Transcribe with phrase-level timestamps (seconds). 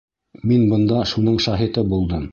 [0.51, 2.29] Мин бына шуның шаһиты булдым.